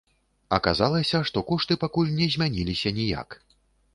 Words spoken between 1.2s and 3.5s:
што кошты пакуль не змяніліся ніяк.